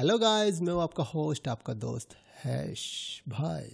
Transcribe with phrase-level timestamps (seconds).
[0.00, 2.14] Hello guys मैं आपका host आपका दोस्त
[2.44, 2.82] हैश
[3.28, 3.72] भाई।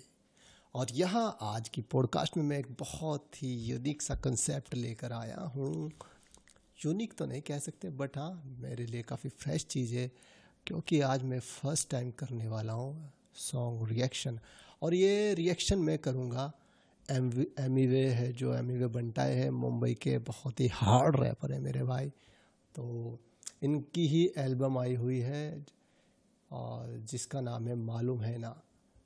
[0.74, 5.40] और यहाँ आज की पॉडकास्ट में मैं एक बहुत ही यूनिक सा कंसेप्ट लेकर आया
[5.54, 5.90] हूँ।
[6.78, 10.10] यूनिक तो नहीं कह सकते बट हाँ मेरे लिए काफ़ी फ्रेश चीज़ है,
[10.66, 14.40] क्योंकि आज मैं फ़र्स्ट टाइम करने वाला हूँ सॉन्ग रिएक्शन
[14.82, 16.50] और ये रिएक्शन मैं करूँगा।
[17.08, 17.30] एम
[17.60, 21.60] एमी वे है, जो एमी वे बंटाए है मुंबई के बहुत ही हार्ड रैपर है
[21.60, 22.08] मेरे भाई।
[22.74, 23.18] तो
[23.62, 25.76] इनकी ही एल्बम आई हुई है
[26.50, 28.54] और जिसका नाम है मालूम है ना,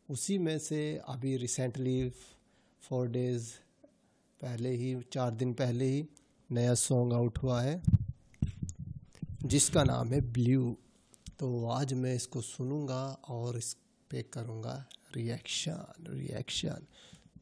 [0.08, 2.08] उसी में से अभी रिसेंटली
[2.82, 3.50] फोर डेज़
[4.40, 6.06] पहले ही, चार दिन पहले ही
[6.50, 7.82] नया सॉन्ग आउट हुआ है,
[9.44, 10.76] जिसका नाम है ब्लू
[11.38, 13.72] तो आज मैं इसको सुनूँगा और इस
[14.10, 16.86] पे करूँगा रिएक्शन रिएक्शन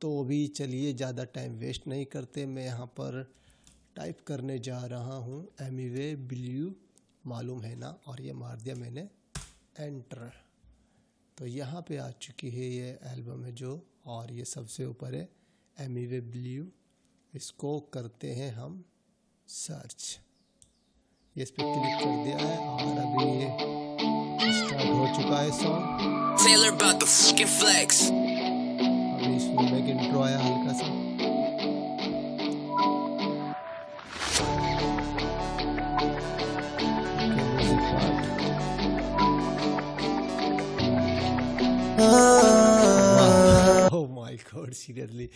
[0.01, 3.23] तो अभी चलिए, ज़्यादा टाइम वेस्ट नहीं करते, मैं यहाँ पर
[3.97, 6.73] टाइप करने जा रहा हूँ एमी ब्लू
[7.27, 7.89] मालूम है ना?
[8.07, 9.09] और ये मार दिया मैंने।
[9.81, 10.31] एंटर
[11.39, 15.29] तो यहाँ पे आ चुकी है ये एल्बम है जो और ये सबसे ऊपर है
[15.77, 16.67] एमी वे ब्लू
[17.35, 18.85] इसको करते हैं हम
[19.49, 20.19] सर्च
[21.37, 23.49] ये इस पर क्लिक कर दिया है और अभी ये
[24.59, 26.39] स्टार्ट हो चुका है सॉन्ग.
[29.15, 30.39] अभी इसमें एक इंट्रो आया।
[44.69, 45.29] गॉड सीरियसली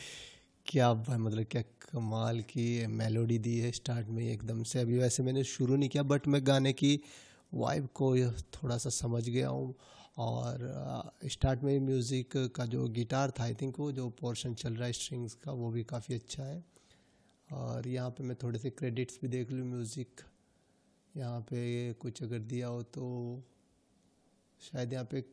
[0.66, 5.44] क्या मतलब क्या कमाल की मेलोडी दी है स्टार्ट में एकदम से। अभी वैसे मैंने
[5.44, 7.00] शुरू नहीं किया बट मैं गाने की
[7.54, 8.16] वाइब को
[8.56, 9.74] थोड़ा सा समझ गया हूँ।
[10.18, 14.86] और स्टार्ट में म्यूज़िक का जो गिटार था आई थिंक वो जो पोर्शन चल रहा
[14.86, 16.64] है स्ट्रिंग्स का, वो भी काफ़ी अच्छा है।
[17.48, 20.20] और यहाँ पे मैं थोड़े से क्रेडिट्स भी देख लूँ म्यूज़िक
[21.14, 23.06] यहाँ पे कुछ अगर दिया हो तो
[24.60, 25.24] शायद यहाँ पे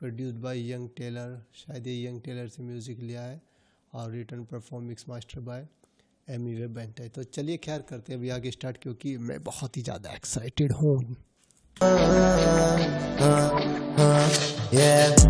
[0.00, 3.40] प्रोड्यूस्ड बाय यंग टेलर शायद ये यंग टेलर से म्यूज़िक लिया है
[3.92, 5.66] और return perform mix master by
[6.28, 9.76] M वे बेंट है। तो चलिए खैर करते हैं अभी आगे स्टार्ट क्योंकि मैं बहुत
[9.76, 10.96] ही ज़्यादा एक्साइटेड हूँ।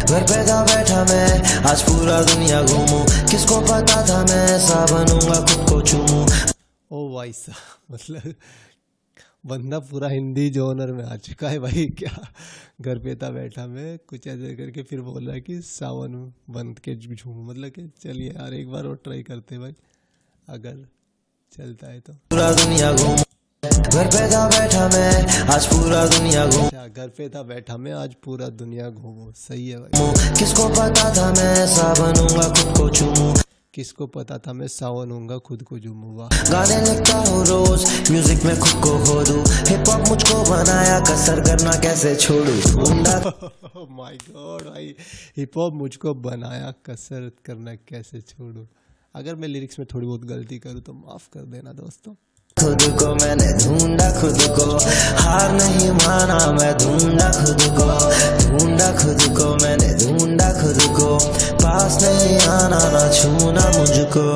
[0.07, 1.29] घर पे था बैठा मैं
[1.71, 6.25] आज पूरा दुनिया घूमूं। किसको पता था मैं ऐसा बनूँगा खुद को चूमूं
[6.91, 8.35] ओ भाई साहब मतलब
[9.47, 12.11] बंदा पूरा हिंदी जॉनर में आ चुका है भाई क्या?
[12.81, 16.15] घर पे था बैठा मैं कुछ ऐसे करके फिर बोल रहा है कि सावन
[16.51, 19.75] बंद के झूम मतलब कि चलिए यार एक बार और ट्राई करते हैं भाई
[20.49, 20.85] अगर
[21.59, 23.23] चलता है तो। पूरा दुनिया घूमूं
[23.63, 25.11] घर पे था बैठा मैं
[25.55, 29.69] आज पूरा दुनिया घूमूं। अच्छा घर पे था बैठा मैं आज पूरा दुनिया घूमू सही
[29.69, 33.35] है भाई। किसको पता था मैं ऐसा बनूँगा खुद को चूमूं
[33.77, 38.59] किसको पता था मैं सावन हूँगा खुद को झूमूँगा गाने लिखता हूँ रोज म्यूज़िक में
[38.61, 42.55] खुद को खो दूँ हिप हॉप मुझको बनाया कसर करना कैसे छोड़ू?
[43.97, 44.95] माय गॉड भाई।
[45.37, 48.67] हिप हॉप मुझको बनाया कसरत करना कैसे छोड़ू?
[49.15, 52.15] अगर मैं लिरिक्स में थोड़ी बहुत गलती करूँ तो माफ़ कर देना दोस्तों।
[52.57, 54.67] खुद को मैंने ढूंढा खुद को।
[55.23, 57.89] हार नहीं माना मैं ढूंढा खुद को।
[58.43, 61.09] ढूंढा खुद को मैंने ढूंढा खुद को।
[61.77, 64.27] पास नहीं आना ना छूना मुझको।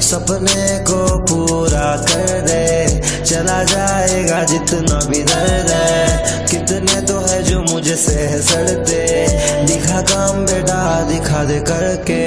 [0.00, 7.60] सपने को पूरा कर दे। चला जाएगा जितना भी दर्द है। कितने तो है जो
[7.60, 9.26] मुझे से सड़ते।
[9.66, 12.24] दिखा काम बेटा, दिखा दे करके।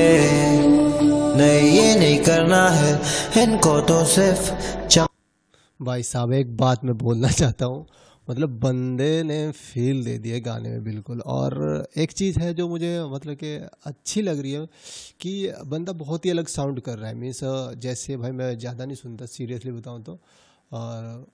[1.37, 3.01] नहीं, ये नहीं करना है।
[3.43, 4.51] इनको तो सिर्फ़
[5.81, 7.87] भाई साहब, एक बात मैं बोलना चाहता हूँ।
[8.27, 12.91] मतलब बंदे ने फील दे दिया गाने में बिल्कुल। और एक चीज़ है जो मुझे
[13.05, 13.55] मतलब कि
[13.85, 14.65] अच्छी लग रही है
[15.21, 17.39] कि बंदा बहुत ही अलग साउंड कर रहा है। मीन्स
[17.79, 20.19] जैसे भाई मैं ज़्यादा नहीं सुनता सीरियसली बताऊँ तो।
[20.71, 21.25] और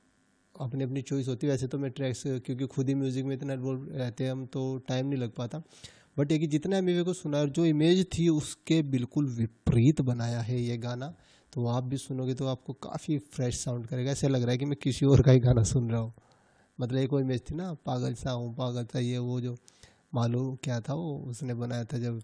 [0.55, 3.53] अपनी अपनी चॉइस होती है। वैसे तो मैं ट्रैक्स क्योंकि खुद ही म्यूज़िक में इतना
[3.53, 5.61] इन्वॉल्व रहते हैं हम तो टाइम नहीं लग पाता।
[6.17, 10.61] बट एक जितना एम को सुना और जो इमेज थी उसके बिल्कुल विपरीत बनाया है
[10.61, 11.13] ये गाना
[11.53, 14.65] तो आप भी सुनोगे तो आपको काफ़ी फ्रेश साउंड करेगा। ऐसा लग रहा है कि
[14.65, 16.13] मैं किसी और का ही गाना सुन रहा हूँ।
[16.79, 19.55] मतलब एक वो इमेज थी ना, पागल सा हूँ, पागल सा ये वो जो
[20.15, 22.21] मालूम क्या था वो, उसने बनाया था जब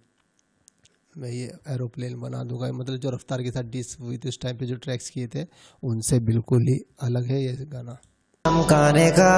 [1.18, 4.58] मैं ये एरोप्लेन बना दूँगा। मतलब जो रफ्तार के साथ डिस हुई थी, उस टाइम
[4.58, 5.46] पे जो ट्रैक्स किए थे,
[5.84, 7.98] उनसे बिल्कुल ही अलग है ये गाना।
[8.46, 9.32] चमकाने का,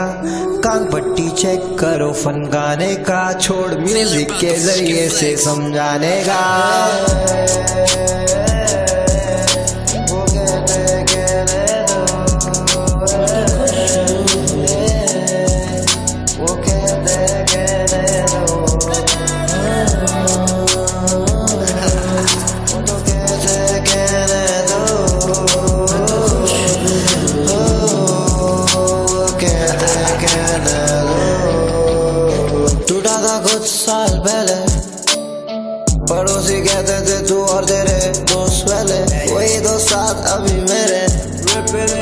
[0.61, 6.41] कान पट्टी चेक करो फन गाने का, छोड़ म्यूज़िक के ज़रिए से समझाने का।
[33.81, 34.81] साल पहले।
[35.97, 41.21] पड़ोसी कहते थे, तू और तेरे दोस्त पहले। वही दो साथ अभी मेरे।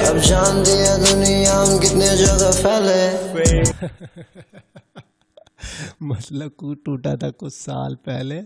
[0.08, 3.20] अब जानती है दुनिया हम कितने जगह फैले।
[6.04, 8.40] मतलब कू टूटा था कुछ साल पहले।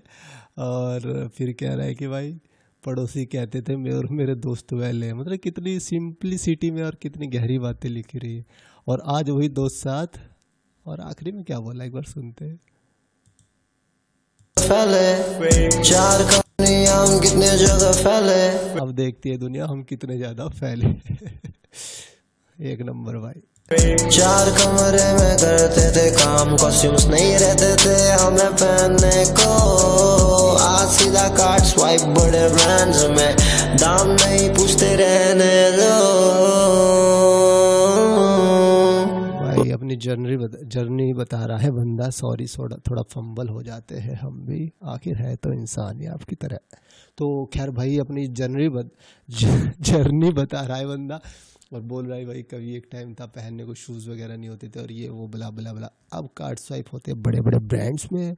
[0.58, 2.42] और फिर कह रहा है कि भाई,
[2.86, 7.60] पड़ोसी कहते थे, मैं और मेरे दोस्त वाले मतलब कितनी सिंपलिसिटी में और कितनी गहरी
[7.60, 8.46] बातें लिखी रही। है
[8.88, 10.08] और आज वही दोस्त साथ।
[10.86, 11.86] और आखिरी में क्या बोला?
[11.86, 12.60] एक बार सुनते हैं।
[14.64, 16.22] फैले। चार
[16.62, 18.42] दुनिया हम कितने जगह फैले।
[18.80, 20.88] अब देखती है दुनिया हम कितने ज़्यादा फैले।
[22.72, 29.26] एक नंबर भाई। चार कमरे में करते थे काम कॉस्ट्यूम्स नहीं रहते थे हमें पहनने
[29.40, 29.50] को।
[30.58, 33.36] आज सीधा कार्ड स्वाइप बड़े ब्रांड्स में।
[33.78, 35.54] दाम नहीं पूछते रहने
[40.14, 44.42] जर्नी बता, जर्नी बता रहा है बंदा सॉरी थोड़ा थोड़ा फंबल हो जाते हैं हम
[44.46, 46.60] भी। आखिर है तो इंसान ही आपकी तरह।
[47.18, 48.92] तो खैर भाई अपनी जर्नी बत,
[49.30, 51.20] जर्नी बता रहा है बंदा
[51.74, 54.70] और बोल रहा है भाई कभी एक टाइम था पहनने को शूज़ वगैरह नहीं होते
[54.70, 58.36] थे और ये वो बला बला बला। अब कार्ड स्वाइप होते बड़े बड़े ब्रांड्स में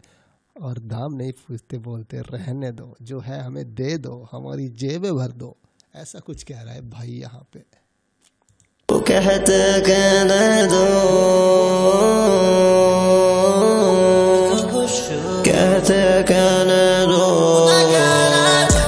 [0.56, 5.32] और दाम नहीं पूछते बोलते रहने दो जो है हमें दे दो हमारी जेबें भर
[5.34, 5.56] दो।
[5.96, 7.64] ऐसा कुछ कह रहा है भाई यहाँ पे।
[9.08, 10.86] कहते कहने दो।
[15.46, 16.00] कहते
[16.30, 17.26] कहने दो।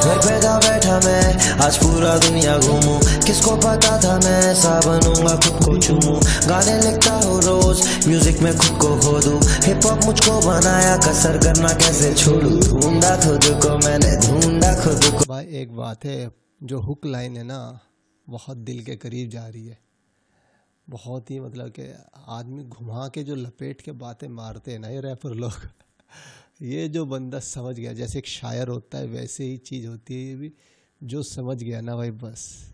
[0.01, 1.25] घर पे था बैठा मैं
[1.65, 6.19] आज पूरा दुनिया घूमू। किसको पता था मैं ऐसा बनूँगा खुद को चूमूं।
[6.49, 11.37] गाने लिखता हूँ रोज म्यूज़िक में खुद को खो दू हिप हॉप मुझको बनाया कसर
[11.37, 12.49] करना कैसे छोड़ू?
[12.59, 16.19] ढूंढा खुद को मैंने ढूंढा खुद को। भाई एक बात है
[16.63, 17.59] जो हुक लाइन है ना
[18.27, 19.85] बहुत दिल के करीब जा रही है।
[20.89, 21.93] बहुत ही मतलब कि
[22.27, 25.51] आदमी घुमा के जो लपेट के बातें मारते हैं ना ये रैपर लोग,
[26.61, 30.19] ये जो बंदा समझ गया, जैसे एक शायर होता है, वैसे ही चीज़ होती है,
[30.19, 30.53] ये भी
[31.03, 32.73] जो समझ गया ना भाई, बस।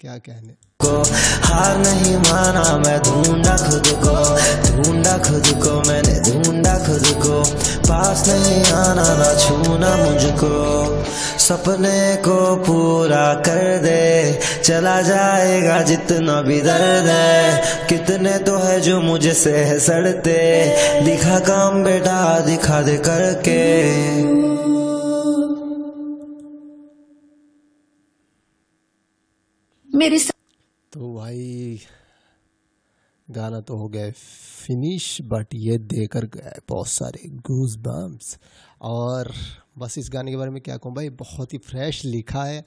[0.00, 0.54] क्या कहने?
[0.80, 1.02] को
[1.42, 4.14] हार नहीं माना मैं, ढूंढा खुद को,
[4.70, 7.44] ढूंढा खुद को, मैंने ढूंढा खुद को।
[7.88, 11.04] पास नहीं आना, ना छूना मुझको।
[11.38, 19.00] सपने को पूरा कर दे, चला जाएगा जितना भी दर्द है। कितने तो है जो
[19.00, 20.66] मुझे से सड़ते,
[21.04, 24.65] दिखा काम बेटा, दिखा दे करके।
[29.96, 30.18] मेरे
[30.92, 31.80] तो भाई,
[33.30, 38.38] गाना तो हो गया फिनिश बट ये देकर गया बहुत सारे गूज बम्स
[38.80, 39.32] और
[39.78, 42.64] बस इस गाने के बारे में क्या कहूँ भाई, बहुत ही फ्रेश लिखा है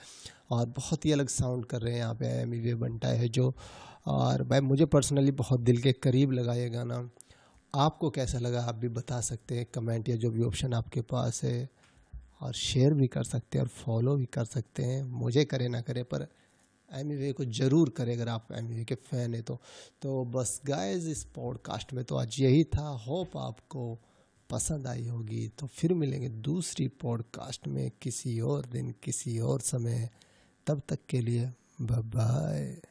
[0.49, 3.53] और बहुत ही अलग साउंड कर रहे हैं यहाँ पे एम वे बंटा है जो।
[4.07, 7.09] और भाई, मुझे पर्सनली बहुत दिल के करीब लगा ये गाना।
[7.75, 8.61] आपको कैसा लगा?
[8.61, 11.69] आप भी बता सकते हैं कमेंट या जो भी ऑप्शन आपके पास है।
[12.41, 15.81] और शेयर भी कर सकते हैं और फॉलो भी कर सकते हैं। मुझे करे ना
[15.81, 16.27] करे, पर
[16.93, 19.61] एमवी को ज़रूर करें अगर आप एमवी के फ़ैन हैं तो।
[20.01, 23.97] तो बस गाइस इस पॉडकास्ट में तो आज यही था। होप आपको
[24.49, 30.09] पसंद आई होगी। तो फिर मिलेंगे दूसरी पॉडकास्ट में किसी और दिन, किसी और समय।
[30.67, 31.51] तब तक के लिए
[31.81, 32.81] बाय